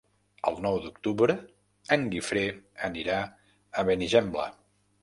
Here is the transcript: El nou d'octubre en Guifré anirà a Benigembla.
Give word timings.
El 0.51 0.55
nou 0.65 0.79
d'octubre 0.85 1.35
en 1.97 2.09
Guifré 2.15 2.45
anirà 2.91 3.21
a 3.29 3.87
Benigembla. 3.93 4.53